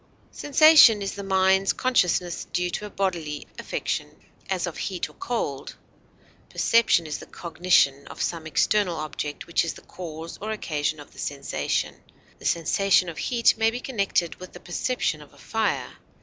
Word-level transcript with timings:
Sensation 0.31 0.99
is 1.03 1.13
the 1.13 1.21
mind's 1.23 1.73
consciousness 1.73 2.45
due 2.51 2.71
to 2.71 2.87
a 2.87 2.89
bodily 2.89 3.45
affection, 3.59 4.15
as 4.49 4.65
of 4.65 4.75
heat 4.75 5.07
or 5.07 5.13
cold; 5.13 5.75
perception 6.49 7.05
is 7.05 7.19
the 7.19 7.27
cognition 7.27 8.07
of 8.07 8.19
some 8.19 8.47
external 8.47 8.95
object 8.97 9.45
which 9.45 9.63
is 9.63 9.75
the 9.75 9.83
cause 9.83 10.39
or 10.41 10.49
occasion 10.49 10.99
of 10.99 11.11
the 11.13 11.19
sensation; 11.19 12.01
the 12.39 12.45
sensation 12.45 13.09
of 13.09 13.19
heat 13.19 13.53
may 13.59 13.69
be 13.69 13.79
connected 13.79 14.33
with 14.39 14.53
the 14.53 14.59
perception 14.59 15.21
of 15.21 15.33
a 15.33 15.37
fire. 15.37 15.97